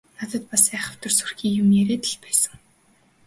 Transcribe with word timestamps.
Надад 0.19 0.43
бас 0.51 0.63
айхавтар 0.75 1.11
сүрхий 1.17 1.51
юм 1.61 1.69
яриад 1.81 2.03
л 2.13 2.17
байсан. 2.25 2.53